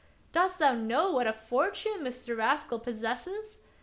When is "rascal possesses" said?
2.35-3.59